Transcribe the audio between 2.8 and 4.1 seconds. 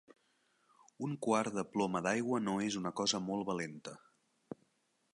una cosa molt valenta